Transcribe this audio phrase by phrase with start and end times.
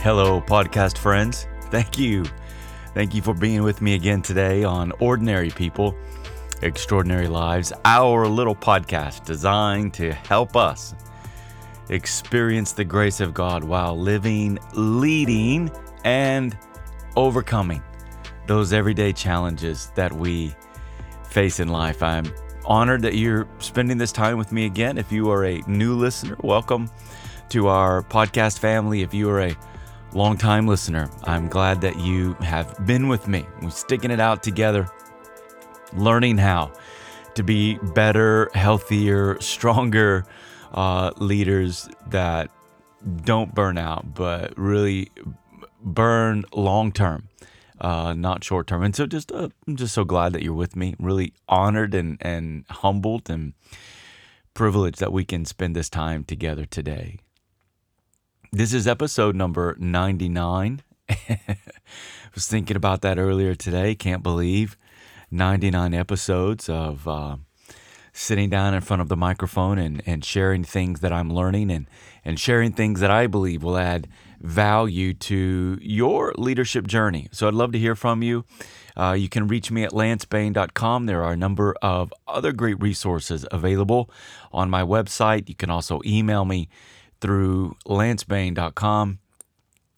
[0.00, 1.48] Hello, podcast friends.
[1.72, 2.24] Thank you.
[2.94, 5.92] Thank you for being with me again today on Ordinary People,
[6.62, 10.94] Extraordinary Lives, our little podcast designed to help us
[11.88, 15.68] experience the grace of God while living, leading,
[16.04, 16.56] and
[17.16, 17.82] overcoming
[18.46, 20.54] those everyday challenges that we
[21.24, 22.04] face in life.
[22.04, 22.32] I'm
[22.64, 24.96] honored that you're spending this time with me again.
[24.96, 26.88] If you are a new listener, welcome
[27.48, 29.02] to our podcast family.
[29.02, 29.56] If you are a
[30.12, 33.46] longtime listener, I'm glad that you have been with me.
[33.62, 34.90] We're sticking it out together,
[35.92, 36.72] learning how
[37.34, 40.24] to be better, healthier, stronger
[40.72, 42.50] uh, leaders that
[43.22, 45.10] don't burn out, but really
[45.80, 47.28] burn long term,
[47.80, 48.82] uh, not short term.
[48.82, 50.94] And so, just uh, I'm just so glad that you're with me.
[50.98, 53.52] Really honored and and humbled and
[54.54, 57.18] privileged that we can spend this time together today.
[58.50, 60.80] This is episode number 99.
[61.10, 61.38] I
[62.34, 63.94] was thinking about that earlier today.
[63.94, 64.78] Can't believe
[65.30, 67.36] 99 episodes of uh,
[68.14, 71.86] sitting down in front of the microphone and, and sharing things that I'm learning and,
[72.24, 74.08] and sharing things that I believe will add
[74.40, 77.28] value to your leadership journey.
[77.30, 78.46] So I'd love to hear from you.
[78.96, 81.04] Uh, you can reach me at lancebain.com.
[81.04, 84.10] There are a number of other great resources available
[84.52, 85.50] on my website.
[85.50, 86.70] You can also email me
[87.20, 89.18] through lancebain.com.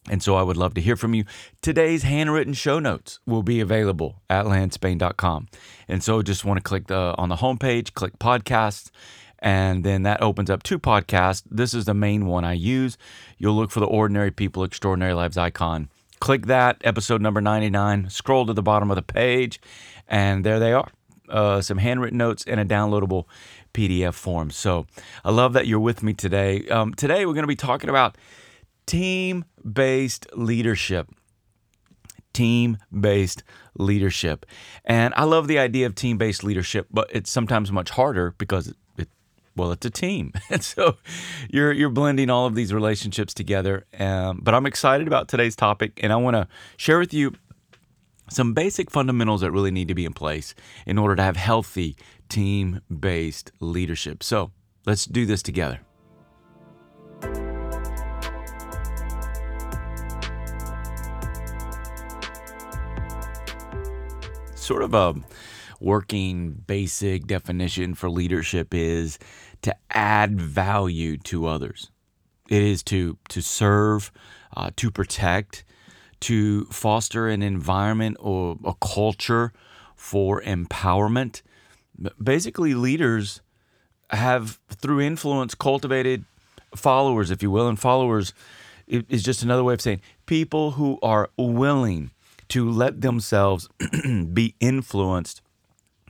[0.09, 1.25] And so I would love to hear from you.
[1.61, 5.49] Today's handwritten show notes will be available at lancebain.com.
[5.89, 8.91] And so just want to click the on the homepage, click podcasts,
[9.39, 11.43] and then that opens up two podcasts.
[11.51, 12.97] This is the main one I use.
[13.39, 15.91] You'll look for the Ordinary People Extraordinary Lives icon.
[16.19, 19.59] Click that, episode number 99, scroll to the bottom of the page,
[20.07, 20.91] and there they are.
[21.31, 23.25] Uh, some handwritten notes and a downloadable
[23.73, 24.51] PDF form.
[24.51, 24.87] So
[25.25, 26.67] I love that you're with me today.
[26.69, 28.17] Um, today, we're going to be talking about
[28.87, 31.09] team based leadership.
[32.33, 33.43] Team based
[33.77, 34.47] leadership.
[34.85, 38.69] And I love the idea of team based leadership, but it's sometimes much harder because
[38.69, 39.09] it, it,
[39.57, 40.33] well, it's a team.
[40.51, 40.97] And so
[41.49, 43.87] you're, you're blending all of these relationships together.
[43.99, 47.35] Um, but I'm excited about today's topic, and I want to share with you
[48.31, 50.55] some basic fundamentals that really need to be in place
[50.87, 51.97] in order to have healthy
[52.29, 54.23] team based leadership.
[54.23, 54.53] So
[54.87, 55.81] let's do this together.
[64.55, 65.15] Sort of a
[65.81, 69.19] working basic definition for leadership is
[69.63, 71.91] to add value to others.
[72.49, 74.13] It is to to serve,
[74.57, 75.65] uh, to protect,
[76.21, 79.53] to foster an environment or a culture
[79.97, 81.43] for empowerment.
[82.23, 83.41] Basically, leaders
[84.11, 86.25] have, through influence, cultivated
[86.75, 88.33] followers, if you will, and followers
[88.87, 92.11] is just another way of saying people who are willing
[92.49, 93.69] to let themselves
[94.33, 95.41] be influenced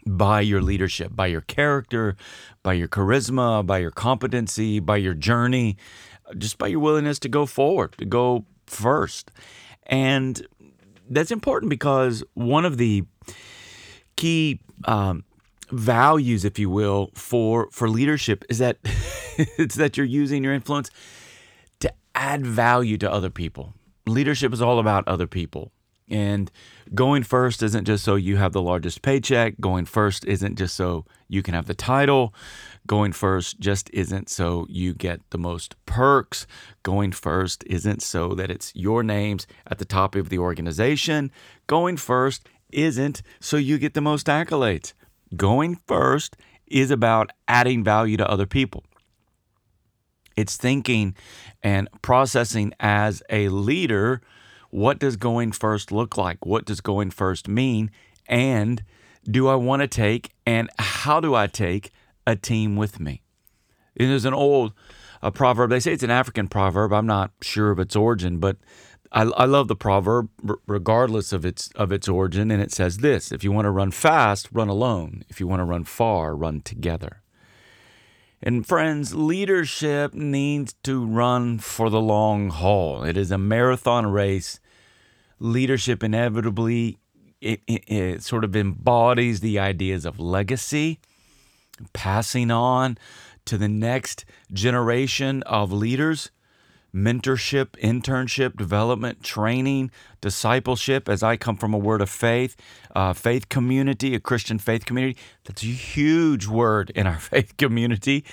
[0.06, 2.16] by your leadership, by your character,
[2.62, 5.76] by your charisma, by your competency, by your journey,
[6.38, 9.30] just by your willingness to go forward, to go first.
[9.86, 10.46] And
[11.08, 13.04] that's important because one of the
[14.16, 15.24] key um,
[15.70, 18.78] values, if you will, for for leadership is that
[19.36, 20.90] it's that you're using your influence
[21.80, 23.74] to add value to other people.
[24.06, 25.72] Leadership is all about other people.
[26.08, 26.50] And
[26.92, 29.54] going first isn't just so you have the largest paycheck.
[29.60, 32.34] Going first isn't just so you can have the title.
[32.90, 36.48] Going first just isn't so you get the most perks.
[36.82, 41.30] Going first isn't so that it's your names at the top of the organization.
[41.68, 44.92] Going first isn't so you get the most accolades.
[45.36, 46.36] Going first
[46.66, 48.82] is about adding value to other people.
[50.34, 51.14] It's thinking
[51.62, 54.20] and processing as a leader
[54.70, 56.44] what does going first look like?
[56.44, 57.92] What does going first mean?
[58.26, 58.82] And
[59.24, 61.92] do I want to take and how do I take
[62.30, 63.22] a team with me?
[63.96, 64.72] And there's an old
[65.22, 65.70] a proverb.
[65.70, 66.92] They say it's an African proverb.
[66.92, 68.56] I'm not sure of its origin, but
[69.12, 70.30] I, I love the proverb
[70.66, 72.50] regardless of its of its origin.
[72.50, 75.24] And it says this: If you want to run fast, run alone.
[75.28, 77.22] If you want to run far, run together.
[78.42, 83.04] And friends, leadership needs to run for the long haul.
[83.04, 84.60] It is a marathon race.
[85.38, 86.96] Leadership inevitably
[87.40, 91.00] it, it, it, sort of embodies the ideas of legacy,
[91.92, 92.98] passing on
[93.46, 96.30] to the next generation of leaders
[96.94, 99.90] mentorship, internship, development, training,
[100.20, 101.08] discipleship.
[101.08, 102.56] As I come from a word of faith,
[102.94, 108.24] uh, faith community, a Christian faith community, that's a huge word in our faith community,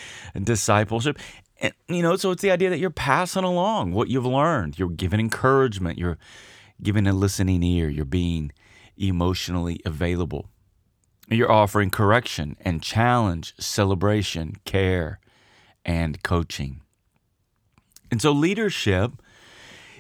[0.42, 1.20] discipleship.
[1.60, 4.78] And, you know, so it's the idea that you're passing along what you've learned.
[4.78, 5.98] You're giving encouragement.
[5.98, 6.18] You're
[6.82, 7.90] giving a listening ear.
[7.90, 8.52] You're being
[8.98, 10.50] emotionally available.
[11.30, 15.20] You're offering correction and challenge, celebration, care,
[15.84, 16.82] and coaching.
[18.10, 19.12] And so leadership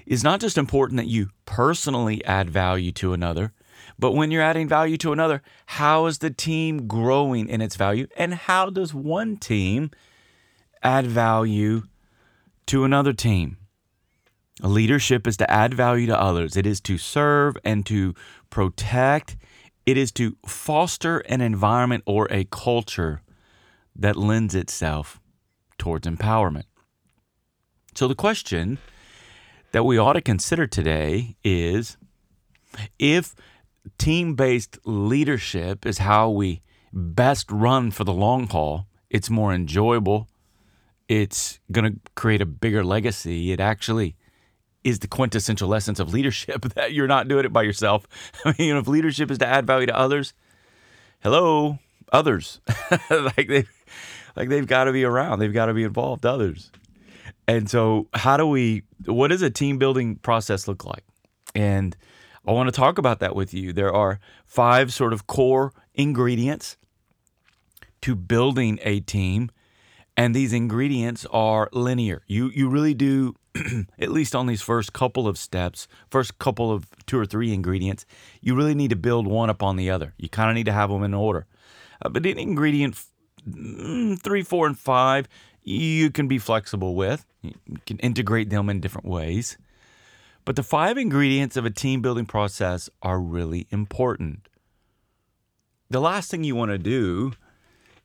[0.05, 3.51] is not just important that you personally add value to another,
[3.99, 8.07] but when you're adding value to another, how is the team growing in its value?
[8.15, 9.91] And how does one team
[10.81, 11.83] add value
[12.67, 13.57] to another team?
[14.61, 18.15] Leadership is to add value to others, it is to serve and to
[18.49, 19.35] protect
[19.87, 23.21] it is to foster an environment or a culture
[23.95, 25.21] that lends itself
[25.77, 26.65] towards empowerment.
[27.95, 28.79] So, the question
[29.71, 31.97] that we ought to consider today is
[32.99, 33.33] if
[33.97, 36.61] team based leadership is how we
[36.91, 40.27] best run for the long haul, it's more enjoyable,
[41.07, 44.17] it's going to create a bigger legacy, it actually
[44.87, 48.07] is the quintessential essence of leadership that you're not doing it by yourself.
[48.45, 50.33] I mean, you know, if leadership is to add value to others,
[51.19, 51.79] hello,
[52.11, 52.61] others.
[53.09, 53.65] like they
[54.35, 55.39] like they've got to be around.
[55.39, 56.71] They've got to be involved, others.
[57.47, 61.03] And so how do we what does a team building process look like?
[61.53, 61.95] And
[62.47, 63.73] I want to talk about that with you.
[63.73, 66.77] There are five sort of core ingredients
[68.01, 69.51] to building a team
[70.17, 72.23] and these ingredients are linear.
[72.27, 73.35] You you really do
[73.99, 78.05] at least on these first couple of steps, first couple of two or three ingredients,
[78.41, 80.13] you really need to build one upon the other.
[80.17, 81.45] You kind of need to have them in order.
[82.01, 83.01] Uh, but in ingredient
[83.47, 85.27] mm, three, four, and five,
[85.63, 87.25] you can be flexible with.
[87.41, 87.53] You
[87.85, 89.57] can integrate them in different ways.
[90.45, 94.47] But the five ingredients of a team building process are really important.
[95.89, 97.33] The last thing you want to do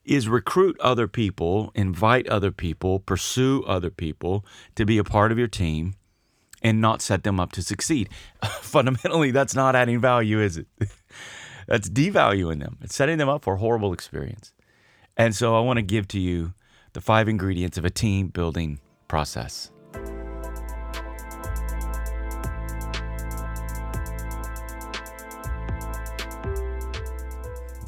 [0.05, 4.45] is recruit other people, invite other people, pursue other people
[4.75, 5.95] to be a part of your team
[6.63, 8.09] and not set them up to succeed.
[8.45, 10.67] Fundamentally, that's not adding value, is it?
[11.67, 12.79] that's devaluing them.
[12.81, 14.53] It's setting them up for a horrible experience.
[15.17, 16.55] And so I want to give to you
[16.93, 19.71] the five ingredients of a team building process.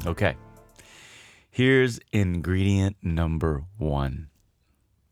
[0.05, 0.35] Okay.
[1.55, 4.27] Here's ingredient number one.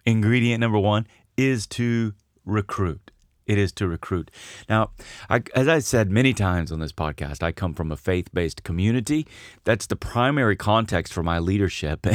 [0.06, 1.08] Ingredient number one
[1.38, 3.12] is to recruit.
[3.46, 4.30] It is to recruit.
[4.68, 4.92] Now,
[5.30, 8.64] I, as I said many times on this podcast, I come from a faith based
[8.64, 9.26] community.
[9.64, 12.06] That's the primary context for my leadership.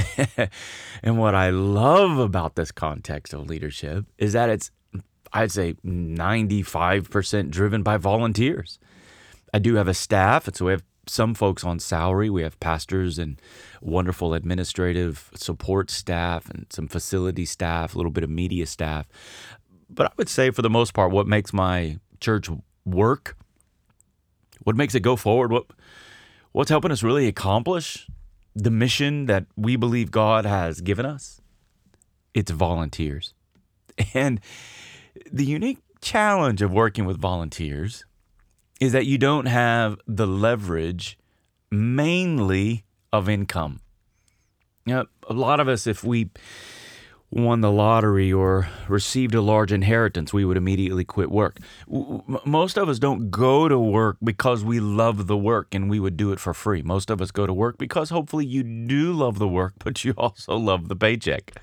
[1.03, 4.71] and what I love about this context of leadership is that it's,
[5.33, 8.79] I'd say, 95% driven by volunteers.
[9.55, 12.31] I do have a staff, and so we have some folks on salary.
[12.31, 13.41] We have pastors and
[13.81, 19.07] wonderful administrative support staff and some facility staff, a little bit of media staff.
[19.91, 22.49] But I would say, for the most part, what makes my church
[22.85, 23.37] work,
[24.63, 25.67] what makes it go forward, what
[26.53, 28.09] what's helping us really accomplish
[28.55, 31.41] the mission that we believe God has given us,
[32.35, 33.35] it's volunteers.
[34.15, 34.41] And
[35.33, 38.05] the unique challenge of working with volunteers
[38.81, 41.19] is that you don't have the leverage
[41.71, 43.81] mainly of income.
[44.87, 46.31] You know, a lot of us, if we
[47.31, 51.59] won the lottery or received a large inheritance, we would immediately quit work.
[52.45, 56.17] Most of us don't go to work because we love the work and we would
[56.17, 56.81] do it for free.
[56.83, 60.15] Most of us go to work because hopefully you do love the work, but you
[60.17, 61.61] also love the paycheck.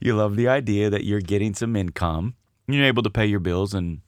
[0.00, 2.34] You love the idea that you're getting some income,
[2.68, 4.00] you're able to pay your bills and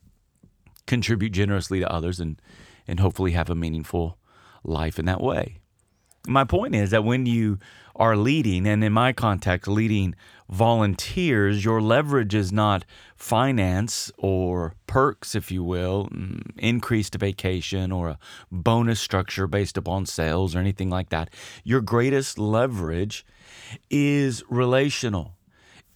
[0.86, 2.40] contribute generously to others and
[2.86, 4.18] and hopefully have a meaningful
[4.64, 5.58] life in that way.
[6.26, 7.58] My point is that when you
[7.96, 10.14] are leading, and in my context, leading
[10.48, 12.84] volunteers, your leverage is not
[13.16, 18.18] finance or perks, if you will, mm, increased vacation or a
[18.50, 21.28] bonus structure based upon sales or anything like that.
[21.64, 23.26] Your greatest leverage
[23.90, 25.34] is relational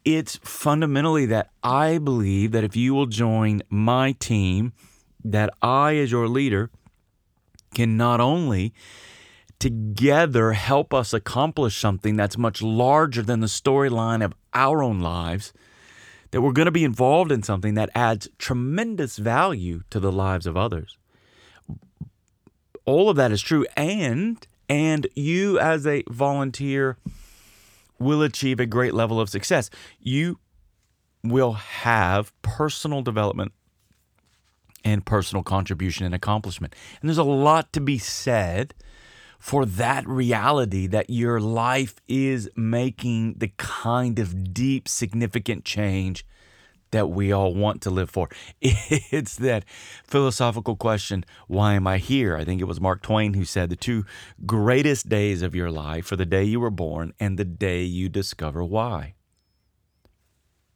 [0.07, 4.73] it's fundamentally that I believe that if you will join my team,
[5.25, 6.71] that I, as your leader,
[7.75, 8.73] can not only
[9.59, 15.53] together help us accomplish something that's much larger than the storyline of our own lives,
[16.31, 20.47] that we're going to be involved in something that adds tremendous value to the lives
[20.47, 20.99] of others.
[22.85, 26.97] All of that is true and and you as a volunteer
[27.99, 29.71] will achieve a great level of success.
[29.99, 30.39] You
[31.23, 33.53] will have personal development
[34.85, 36.75] and personal contribution and accomplishment.
[37.01, 38.75] And there's a lot to be said
[39.39, 46.25] for that reality that your life is making the kind of deep, significant change
[46.91, 48.29] that we all want to live for.
[48.61, 49.65] It's that
[50.05, 52.37] philosophical question why am I here?
[52.37, 54.05] I think it was Mark Twain who said the two
[54.45, 58.09] greatest days of your life are the day you were born and the day you
[58.09, 59.15] discover why.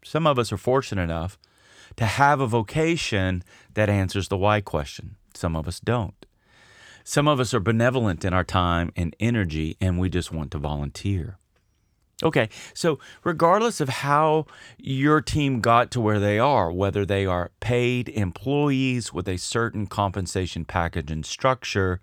[0.05, 1.39] Some of us are fortunate enough
[1.97, 3.43] to have a vocation
[3.75, 6.27] that answers the why question, some of us don't.
[7.05, 10.59] Some of us are benevolent in our time and energy, and we just want to
[10.59, 11.40] volunteer.
[12.23, 14.47] Okay, so regardless of how
[14.77, 19.87] your team got to where they are, whether they are paid employees with a certain
[19.87, 21.99] compensation package and structure,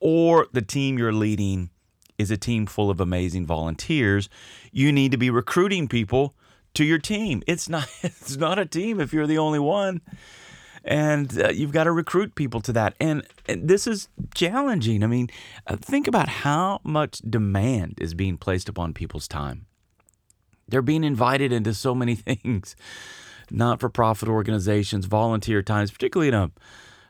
[0.00, 1.70] or the team you're leading
[2.18, 4.28] is a team full of amazing volunteers,
[4.72, 6.34] you need to be recruiting people
[6.74, 7.42] to your team.
[7.46, 10.00] It's not it's not a team if you're the only one
[10.84, 12.94] and uh, you've got to recruit people to that.
[13.00, 15.02] And, and this is challenging.
[15.04, 15.28] I mean,
[15.66, 19.66] uh, think about how much demand is being placed upon people's time.
[20.68, 22.76] They're being invited into so many things,
[23.50, 26.50] not for profit organizations, volunteer times, particularly in a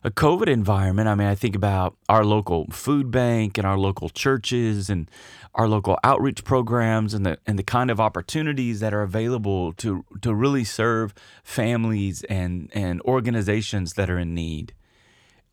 [0.04, 4.09] a COVID environment, I mean, I think about our local food bank and our local
[4.09, 5.09] churches and
[5.54, 10.04] our local outreach programs and the and the kind of opportunities that are available to
[10.23, 14.75] to really serve families and and organizations that are in need.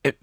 [0.03, 0.17] It,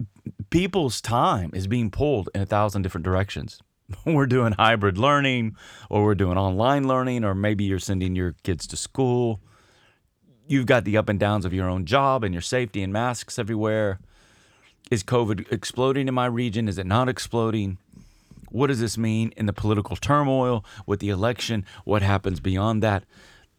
[0.51, 3.61] people's time is being pulled in a thousand different directions.
[4.07, 5.55] We're doing hybrid learning,
[5.89, 9.41] or we're doing online learning, or maybe you're sending your kids to school.
[10.49, 13.39] You've got the up and downs of your own job and your safety and masks
[13.39, 14.01] everywhere
[14.91, 16.69] is COVID exploding in my region?
[16.69, 17.79] Is it not exploding?
[18.51, 21.65] What does this mean in the political turmoil with the election?
[21.85, 23.05] What happens beyond that?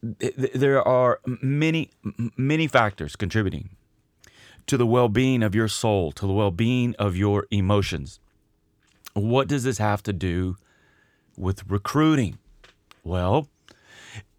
[0.01, 1.91] There are many,
[2.37, 3.69] many factors contributing
[4.67, 8.19] to the well being of your soul, to the well being of your emotions.
[9.13, 10.57] What does this have to do
[11.35, 12.37] with recruiting?
[13.03, 13.49] Well,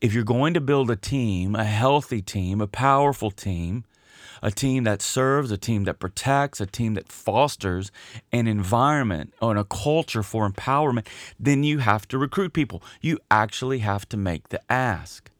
[0.00, 3.84] if you're going to build a team, a healthy team, a powerful team,
[4.42, 7.90] a team that serves, a team that protects, a team that fosters
[8.32, 11.06] an environment and a culture for empowerment,
[11.38, 12.82] then you have to recruit people.
[13.00, 15.30] You actually have to make the ask.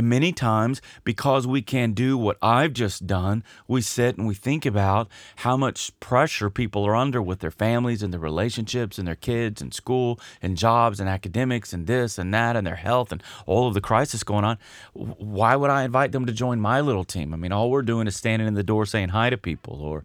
[0.00, 4.32] And many times, because we can't do what I've just done, we sit and we
[4.32, 9.06] think about how much pressure people are under with their families and their relationships and
[9.06, 13.12] their kids and school and jobs and academics and this and that and their health
[13.12, 14.56] and all of the crisis going on.
[14.94, 17.34] Why would I invite them to join my little team?
[17.34, 20.04] I mean, all we're doing is standing in the door saying hi to people or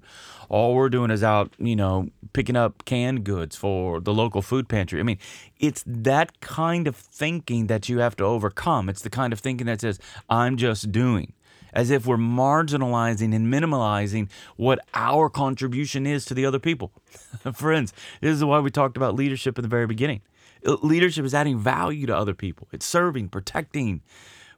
[0.50, 4.68] all we're doing is out, you know, picking up canned goods for the local food
[4.68, 5.00] pantry.
[5.00, 5.18] I mean,
[5.60, 8.90] it's that kind of thinking that you have to overcome.
[8.90, 10.00] It's the kind of thinking that says,
[10.30, 11.34] I'm just doing.
[11.74, 16.94] As if we're marginalizing and minimalizing what our contribution is to the other people.
[17.54, 20.22] Friends, this is why we talked about leadership in the very beginning.
[20.64, 24.02] Leadership is adding value to other people, it's serving, protecting,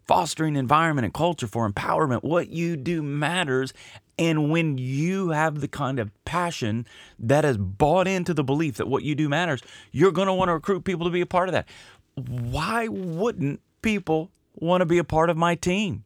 [0.07, 2.23] fostering environment and culture for empowerment.
[2.23, 3.73] What you do matters.
[4.17, 6.87] And when you have the kind of passion
[7.19, 9.61] that has bought into the belief that what you do matters,
[9.91, 11.67] you're going to want to recruit people to be a part of that.
[12.15, 16.03] Why wouldn't people want to be a part of my team?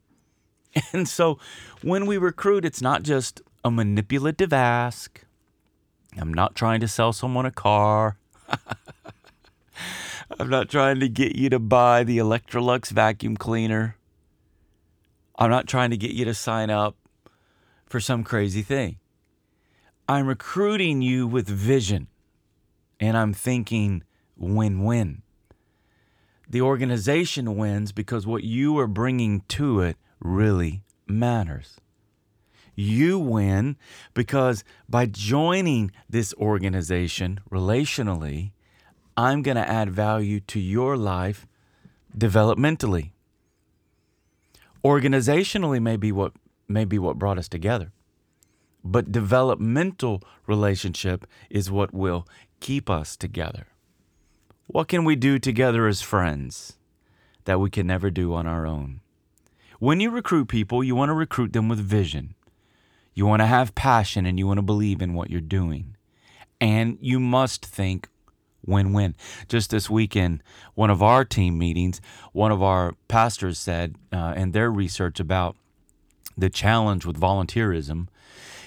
[0.93, 1.37] And so
[1.81, 5.21] when we recruit, it's not just a manipulative ask.
[6.17, 8.17] I'm not trying to sell someone a car.
[10.39, 13.97] I'm not trying to get you to buy the Electrolux vacuum cleaner.
[15.37, 16.95] I'm not trying to get you to sign up
[17.85, 18.97] for some crazy thing.
[20.07, 22.07] I'm recruiting you with vision
[22.99, 24.03] and I'm thinking
[24.37, 25.21] win win.
[26.49, 31.77] The organization wins because what you are bringing to it really matters.
[32.75, 33.77] You win
[34.13, 38.51] because by joining this organization relationally,
[39.21, 41.45] I'm going to add value to your life
[42.17, 43.11] developmentally.
[44.83, 46.33] Organizationally may be what
[46.67, 47.91] may be what brought us together.
[48.83, 52.27] But developmental relationship is what will
[52.61, 53.67] keep us together.
[54.65, 56.77] What can we do together as friends
[57.45, 59.01] that we can never do on our own?
[59.77, 62.33] When you recruit people, you want to recruit them with vision.
[63.13, 65.95] You want to have passion and you want to believe in what you're doing.
[66.59, 68.07] And you must think
[68.65, 69.15] win win.
[69.47, 70.43] Just this weekend,
[70.75, 72.01] one of our team meetings,
[72.33, 75.55] one of our pastors said uh, in their research about
[76.37, 78.07] the challenge with volunteerism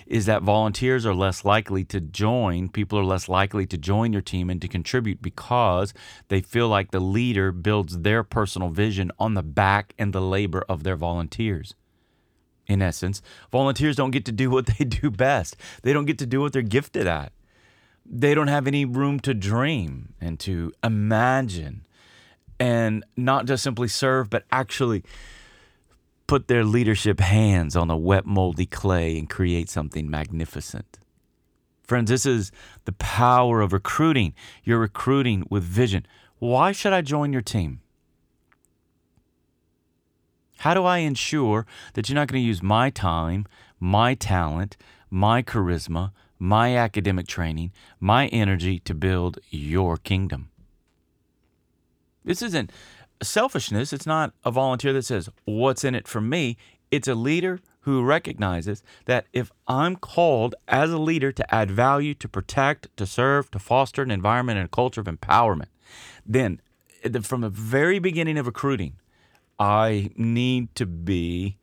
[0.06, 4.22] is that volunteers are less likely to join, people are less likely to join your
[4.22, 5.94] team and to contribute because
[6.28, 10.64] they feel like the leader builds their personal vision on the back and the labor
[10.68, 11.74] of their volunteers.
[12.66, 13.20] In essence,
[13.50, 15.56] volunteers don't get to do what they do best.
[15.82, 17.32] They don't get to do what they're gifted at.
[18.06, 21.86] They don't have any room to dream and to imagine
[22.60, 25.02] and not just simply serve, but actually
[26.26, 30.98] put their leadership hands on the wet, moldy clay and create something magnificent.
[31.82, 32.50] Friends, this is
[32.86, 34.34] the power of recruiting.
[34.62, 36.06] You're recruiting with vision.
[36.38, 37.80] Why should I join your team?
[40.58, 43.46] How do I ensure that you're not going to use my time,
[43.78, 44.78] my talent,
[45.10, 50.50] my charisma, my academic training, my energy to build your kingdom?
[52.24, 52.70] This isn't
[53.22, 53.92] selfishness.
[53.92, 56.56] It's not a volunteer that says, What's in it for me?
[56.90, 62.14] It's a leader who recognizes that if I'm called as a leader to add value,
[62.14, 65.68] to protect, to serve, to foster an environment and a culture of empowerment,
[66.24, 66.60] then
[67.22, 68.94] from the very beginning of recruiting,
[69.58, 71.58] I need to be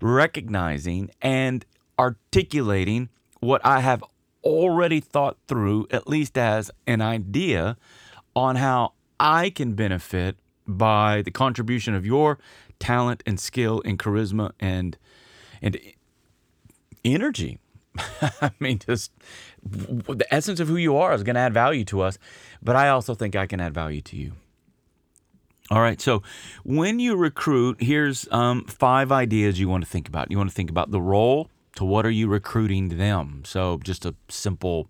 [0.00, 1.64] recognizing and
[1.98, 3.08] articulating
[3.46, 4.02] what I have
[4.44, 7.76] already thought through, at least as an idea,
[8.34, 10.36] on how I can benefit
[10.66, 12.38] by the contribution of your
[12.78, 14.96] talent and skill and charisma and
[15.62, 15.78] and
[17.04, 17.58] energy.
[18.20, 19.10] I mean, just
[19.62, 22.18] the essence of who you are is going to add value to us,
[22.62, 24.32] but I also think I can add value to you.
[25.70, 26.22] All right, so
[26.62, 30.30] when you recruit, here's um, five ideas you want to think about.
[30.30, 33.42] You want to think about the role, to what are you recruiting them?
[33.44, 34.88] So just a simple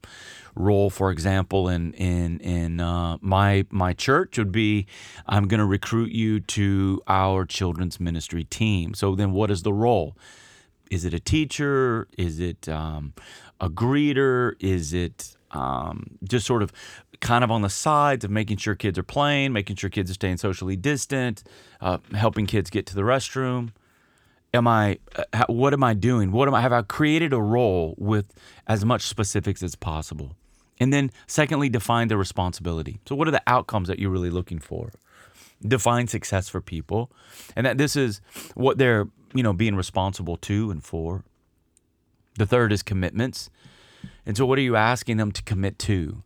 [0.54, 4.86] role, for example, in in in uh, my my church would be,
[5.26, 8.94] I'm going to recruit you to our children's ministry team.
[8.94, 10.16] So then, what is the role?
[10.90, 12.08] Is it a teacher?
[12.16, 13.12] Is it um,
[13.60, 14.54] a greeter?
[14.60, 16.72] Is it um, just sort of
[17.20, 20.14] kind of on the sides of making sure kids are playing, making sure kids are
[20.14, 21.42] staying socially distant,
[21.80, 23.70] uh, helping kids get to the restroom?
[24.56, 24.98] Am I
[25.32, 26.32] uh, what am I doing?
[26.32, 28.26] What am I have I created a role with
[28.66, 30.36] as much specifics as possible?
[30.78, 33.00] And then secondly, define the responsibility.
[33.06, 34.92] So what are the outcomes that you're really looking for?
[35.62, 37.10] Define success for people.
[37.54, 38.20] And that this is
[38.54, 41.24] what they're, you know, being responsible to and for.
[42.36, 43.48] The third is commitments.
[44.26, 46.22] And so what are you asking them to commit to?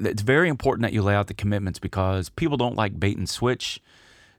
[0.00, 3.28] It's very important that you lay out the commitments because people don't like bait and
[3.28, 3.80] switch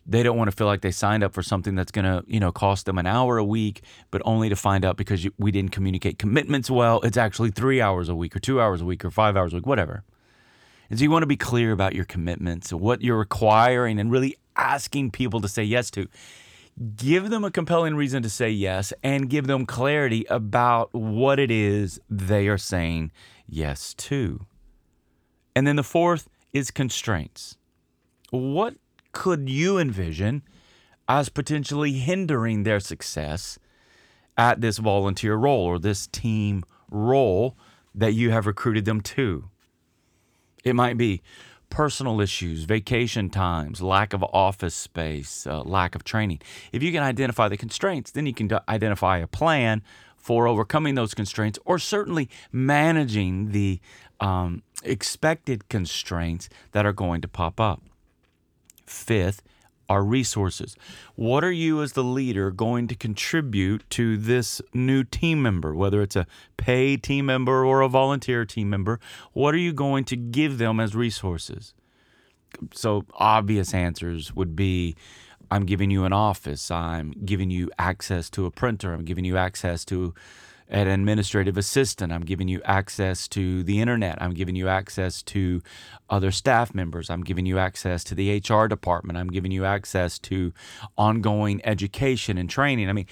[0.08, 2.40] they don't want to feel like they signed up for something that's going to you
[2.40, 5.52] know cost them an hour a week but only to find out because you, we
[5.52, 7.02] didn't communicate commitments well.
[7.02, 9.58] It's actually three hours a week or two hours a week or five hours a
[9.58, 10.04] week whatever.
[10.90, 14.38] And so you want to be clear about your commitments what you're requiring and really
[14.56, 16.08] asking people to say yes to.
[16.96, 21.50] Give them a compelling reason to say yes and give them clarity about what it
[21.50, 23.12] is they are saying
[23.48, 24.46] yes to.
[25.56, 27.58] And then the fourth is constraints.
[28.30, 28.76] What
[29.18, 30.44] could you envision
[31.10, 33.58] as potentially hindering their success
[34.38, 37.58] at this volunteer role or this team role
[37.96, 39.50] that you have recruited them to?
[40.64, 41.24] It might be
[41.72, 46.40] personal issues, vacation times, lack of office space, uh, lack of training.
[46.72, 49.82] If you can identify the constraints, then you can identify a plan
[50.16, 53.80] for overcoming those constraints or certainly managing the
[54.20, 57.82] um, expected constraints that are going to pop up.
[58.88, 59.44] Fifth,
[59.90, 60.76] are resources.
[61.16, 66.02] What are you, as the leader, going to contribute to this new team member, whether
[66.02, 69.00] it's a paid team member or a volunteer team member?
[69.34, 71.74] What are you going to give them as resources?
[72.74, 74.96] So, obvious answers would be
[75.50, 79.38] I'm giving you an office, I'm giving you access to a printer, I'm giving you
[79.38, 80.14] access to
[80.70, 82.12] an administrative assistant.
[82.12, 84.22] I'm giving you access to the internet.
[84.22, 85.62] I'm giving you access to
[86.10, 87.10] other staff members.
[87.10, 89.18] I'm giving you access to the HR department.
[89.18, 90.54] I'm giving you access to
[90.98, 92.90] ongoing education and training.
[92.90, 93.08] I mean,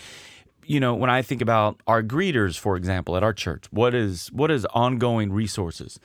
[0.65, 4.32] you know, when I think about our greeters, for example, at our church, what is
[4.32, 6.00] what is ongoing resources?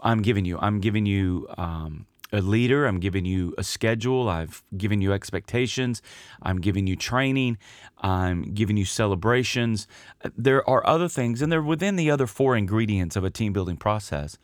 [0.00, 0.58] I'm giving you.
[0.58, 2.86] I'm giving you um, a leader.
[2.86, 4.28] I'm giving you a schedule.
[4.28, 6.02] I've given you expectations.
[6.42, 7.58] I'm giving you training.
[7.98, 9.86] I'm giving you celebrations.
[10.24, 13.52] Uh, there are other things, and they're within the other four ingredients of a team
[13.52, 14.38] building process.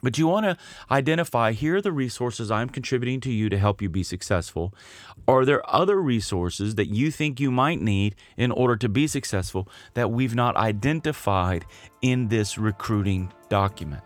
[0.00, 0.56] But you want to
[0.90, 4.72] identify here are the resources I'm contributing to you to help you be successful.
[5.26, 9.68] Are there other resources that you think you might need in order to be successful
[9.94, 11.64] that we've not identified
[12.00, 14.02] in this recruiting document?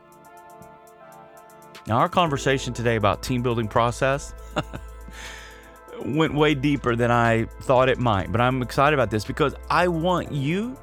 [1.87, 4.35] Now, our conversation today about team building process
[6.05, 9.89] went way deeper than I thought it might, but I'm excited about this because I
[9.89, 10.77] want you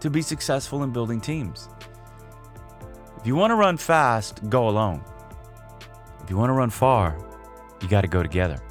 [0.00, 1.68] to be successful in building teams.
[3.18, 5.02] If you want to run fast, go alone.
[6.22, 7.18] If you want to run far,
[7.82, 8.62] you got to go together.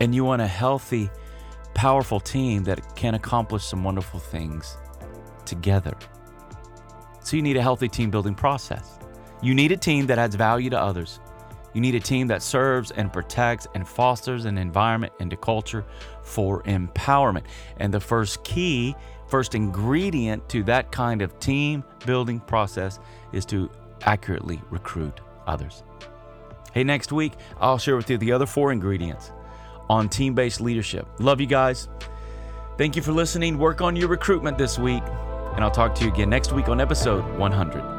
[0.00, 1.08] And you want a healthy,
[1.74, 4.76] powerful team that can accomplish some wonderful things
[5.44, 5.96] together.
[7.22, 8.97] So you need a healthy team building process.
[9.42, 11.20] You need a team that adds value to others.
[11.74, 15.84] You need a team that serves and protects and fosters an environment and a culture
[16.22, 17.44] for empowerment.
[17.76, 18.96] And the first key,
[19.28, 22.98] first ingredient to that kind of team building process
[23.32, 23.70] is to
[24.02, 25.82] accurately recruit others.
[26.72, 29.32] Hey, next week, I'll share with you the other four ingredients
[29.88, 31.06] on team based leadership.
[31.18, 31.88] Love you guys.
[32.76, 33.58] Thank you for listening.
[33.58, 35.02] Work on your recruitment this week.
[35.54, 37.97] And I'll talk to you again next week on episode 100.